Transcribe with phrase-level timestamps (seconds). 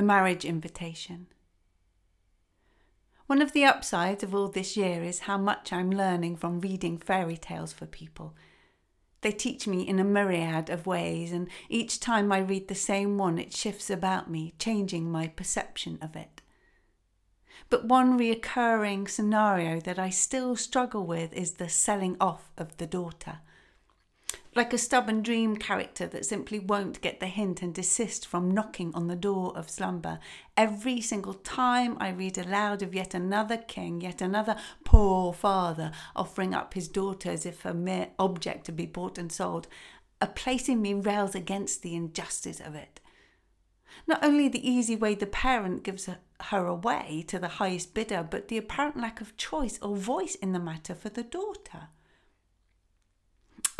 [0.00, 1.26] The marriage invitation.
[3.26, 6.96] One of the upsides of all this year is how much I'm learning from reading
[6.96, 8.34] fairy tales for people.
[9.20, 13.18] They teach me in a myriad of ways, and each time I read the same
[13.18, 16.40] one, it shifts about me, changing my perception of it.
[17.68, 22.86] But one reoccurring scenario that I still struggle with is the selling off of the
[22.86, 23.40] daughter
[24.54, 28.92] like a stubborn dream character that simply won't get the hint and desist from knocking
[28.94, 30.18] on the door of slumber.
[30.56, 36.52] Every single time I read aloud of yet another king, yet another poor father offering
[36.52, 39.68] up his daughter as if a mere object to be bought and sold,
[40.20, 43.00] a place in me rails against the injustice of it.
[44.06, 46.08] Not only the easy way the parent gives
[46.40, 50.52] her away to the highest bidder, but the apparent lack of choice or voice in
[50.52, 51.88] the matter for the daughter.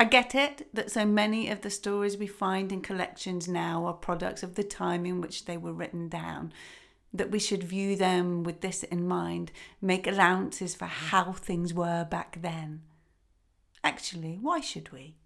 [0.00, 3.92] I get it that so many of the stories we find in collections now are
[3.92, 6.54] products of the time in which they were written down,
[7.12, 9.52] that we should view them with this in mind,
[9.82, 12.80] make allowances for how things were back then.
[13.84, 15.16] Actually, why should we?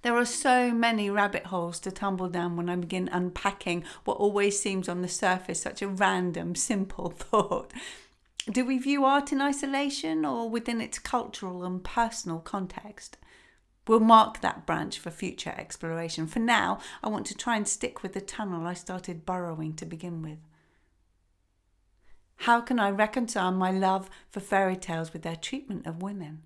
[0.00, 4.58] There are so many rabbit holes to tumble down when I begin unpacking what always
[4.58, 7.74] seems on the surface such a random, simple thought.
[8.50, 13.16] Do we view art in isolation or within its cultural and personal context?
[13.86, 16.26] We'll mark that branch for future exploration.
[16.26, 19.86] For now, I want to try and stick with the tunnel I started burrowing to
[19.86, 20.38] begin with.
[22.36, 26.42] How can I reconcile my love for fairy tales with their treatment of women?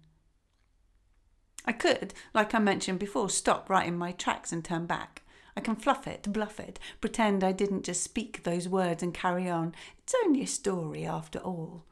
[1.64, 5.22] I could, like I mentioned before, stop right in my tracks and turn back.
[5.56, 9.48] I can fluff it, bluff it, pretend I didn't just speak those words and carry
[9.48, 9.74] on.
[9.98, 11.84] It's only a story after all.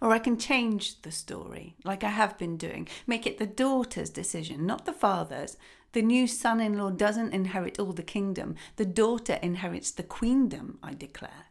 [0.00, 4.10] Or I can change the story, like I have been doing, make it the daughter's
[4.10, 5.56] decision, not the father's.
[5.92, 10.78] The new son in law doesn't inherit all the kingdom, the daughter inherits the queendom,
[10.82, 11.46] I declare.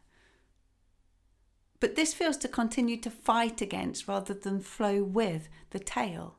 [1.80, 6.36] But this feels to continue to fight against rather than flow with the tale.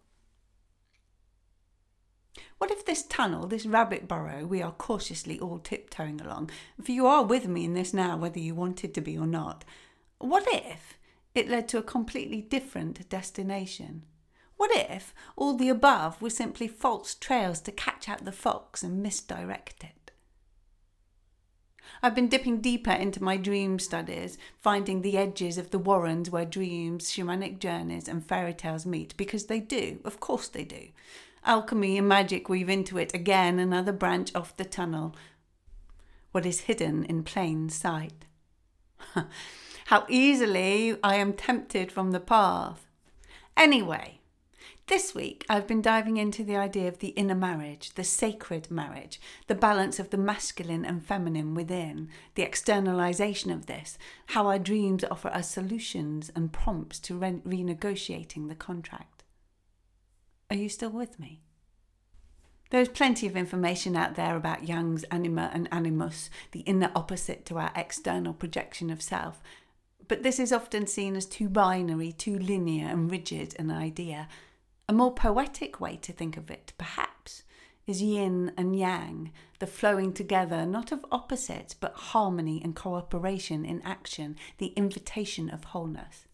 [2.57, 6.49] What if this tunnel, this rabbit burrow, we are cautiously all tiptoeing along,
[6.81, 9.63] for you are with me in this now, whether you wanted to be or not,
[10.17, 10.97] what if
[11.35, 14.03] it led to a completely different destination?
[14.57, 19.03] What if all the above were simply false trails to catch out the fox and
[19.03, 20.11] misdirect it?
[22.01, 26.45] I've been dipping deeper into my dream studies, finding the edges of the warrens where
[26.45, 30.87] dreams, shamanic journeys, and fairy tales meet, because they do, of course they do
[31.45, 35.15] alchemy and magic weave into it again another branch off the tunnel.
[36.31, 38.25] What is hidden in plain sight.
[39.85, 42.87] How easily I am tempted from the path.
[43.55, 44.19] Anyway,
[44.87, 49.21] this week I've been diving into the idea of the inner marriage, the sacred marriage,
[49.47, 55.03] the balance of the masculine and feminine within, the externalization of this, how our dreams
[55.11, 59.12] offer us solutions and prompts to re- renegotiating the contract.
[60.49, 61.41] Are you still with me?
[62.69, 67.59] There's plenty of information out there about Jung's anima and animus, the inner opposite to
[67.59, 69.43] our external projection of self.
[70.07, 74.27] But this is often seen as too binary, too linear and rigid an idea.
[74.89, 77.43] A more poetic way to think of it, perhaps,
[77.85, 83.81] is yin and yang, the flowing together not of opposites but harmony and cooperation in
[83.83, 86.27] action, the invitation of wholeness.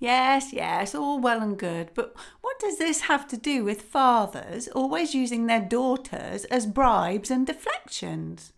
[0.00, 4.66] Yes, yes, all well and good, but what does this have to do with fathers
[4.68, 8.54] always using their daughters as bribes and deflections?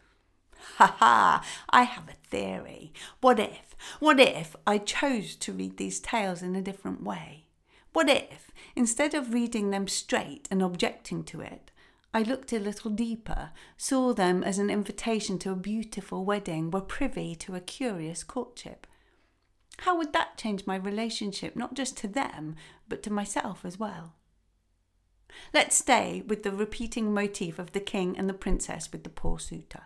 [0.76, 2.92] Ha ha, I have a theory.
[3.20, 7.46] What if, what if I chose to read these tales in a different way?
[7.92, 11.72] What if, instead of reading them straight and objecting to it,
[12.14, 16.80] I looked a little deeper, saw them as an invitation to a beautiful wedding, were
[16.80, 18.86] privy to a curious courtship?
[19.82, 22.54] How would that change my relationship, not just to them,
[22.88, 24.14] but to myself as well?
[25.52, 29.40] Let's stay with the repeating motif of the king and the princess with the poor
[29.40, 29.84] suitor.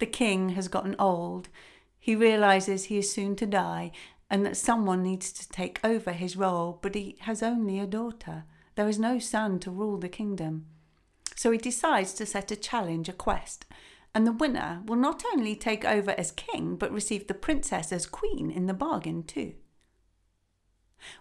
[0.00, 1.48] The king has gotten old.
[1.96, 3.92] He realizes he is soon to die
[4.28, 8.46] and that someone needs to take over his role, but he has only a daughter.
[8.74, 10.66] There is no son to rule the kingdom.
[11.36, 13.64] So he decides to set a challenge, a quest,
[14.14, 18.06] and the winner will not only take over as king, but receive the princess as
[18.06, 19.54] queen in the bargain, too.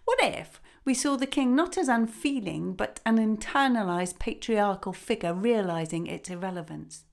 [0.06, 6.08] What if we saw the king not as unfeeling, but an internalized patriarchal figure realizing
[6.08, 7.06] its irrelevance?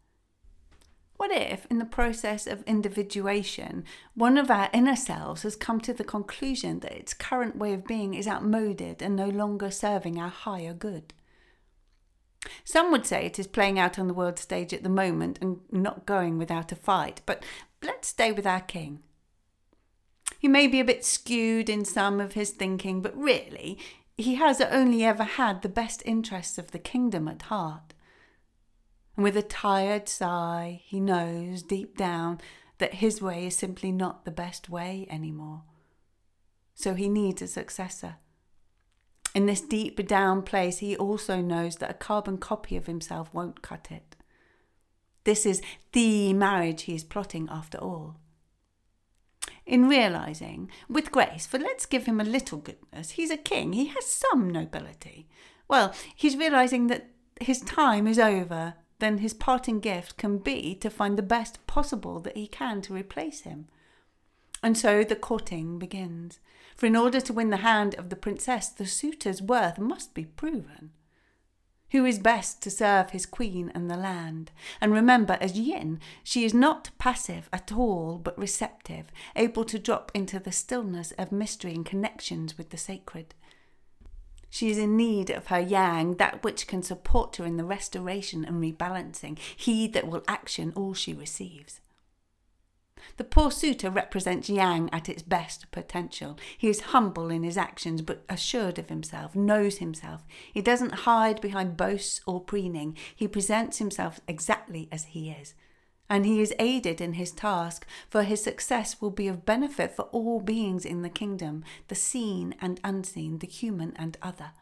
[1.16, 3.84] What if, in the process of individuation,
[4.14, 7.86] one of our inner selves has come to the conclusion that its current way of
[7.86, 11.14] being is outmoded and no longer serving our higher good?
[12.64, 15.60] Some would say it is playing out on the world stage at the moment and
[15.70, 17.42] not going without a fight, but
[17.82, 19.02] let's stay with our king.
[20.38, 23.78] He may be a bit skewed in some of his thinking, but really,
[24.16, 27.94] he has only ever had the best interests of the kingdom at heart.
[29.16, 32.40] And with a tired sigh, he knows deep down
[32.78, 35.62] that his way is simply not the best way anymore.
[36.74, 38.16] So he needs a successor.
[39.36, 43.60] In this deep down place, he also knows that a carbon copy of himself won't
[43.60, 44.16] cut it.
[45.24, 45.60] This is
[45.92, 48.16] the marriage he is plotting after all.
[49.66, 53.88] In realizing, with grace, for let's give him a little goodness, he's a king, he
[53.88, 55.28] has some nobility.
[55.68, 60.88] Well, he's realizing that his time is over then his parting gift can be to
[60.88, 63.68] find the best possible that he can to replace him.
[64.62, 66.40] And so the courting begins.
[66.76, 70.24] For in order to win the hand of the princess, the suitor's worth must be
[70.24, 70.90] proven.
[71.92, 74.50] Who is best to serve his queen and the land?
[74.80, 79.06] And remember, as yin, she is not passive at all, but receptive,
[79.36, 83.34] able to drop into the stillness of mystery and connections with the sacred.
[84.50, 88.44] She is in need of her yang, that which can support her in the restoration
[88.44, 91.80] and rebalancing, he that will action all she receives.
[93.16, 96.38] The poor suitor represents yang at its best potential.
[96.56, 100.26] He is humble in his actions, but assured of himself, knows himself.
[100.52, 102.96] He doesn't hide behind boasts or preening.
[103.14, 105.54] He presents himself exactly as he is
[106.08, 110.02] and he is aided in his task, for his success will be of benefit for
[110.12, 114.52] all beings in the kingdom, the seen and unseen, the human and other.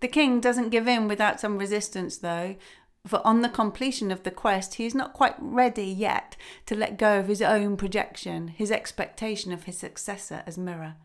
[0.00, 2.56] The king doesn't give in without some resistance, though,
[3.06, 6.98] for on the completion of the quest, he is not quite ready yet to let
[6.98, 10.96] go of his own projection, his expectation of his successor as mirror.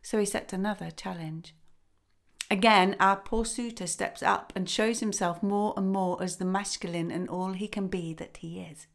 [0.00, 1.54] So he sets another challenge.
[2.50, 7.10] Again, our poor suitor steps up and shows himself more and more as the masculine
[7.10, 8.86] and all he can be that he is.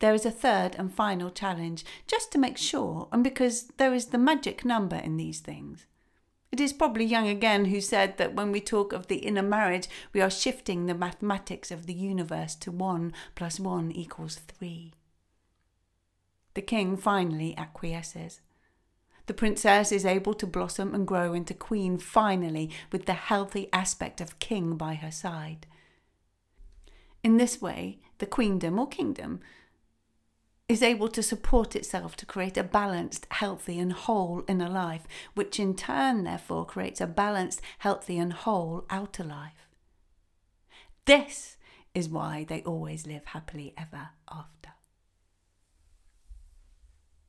[0.00, 4.06] There is a third and final challenge, just to make sure, and because there is
[4.06, 5.86] the magic number in these things.
[6.52, 9.88] It is probably Jung again who said that when we talk of the inner marriage,
[10.12, 14.92] we are shifting the mathematics of the universe to 1 plus 1 equals 3.
[16.54, 18.40] The king finally acquiesces.
[19.26, 24.20] The princess is able to blossom and grow into queen finally, with the healthy aspect
[24.20, 25.68] of king by her side.
[27.22, 29.40] In this way, the queendom or kingdom
[30.70, 35.58] is able to support itself to create a balanced, healthy, and whole inner life, which
[35.58, 39.66] in turn, therefore, creates a balanced, healthy, and whole outer life.
[41.06, 41.56] This
[41.92, 44.59] is why they always live happily ever after.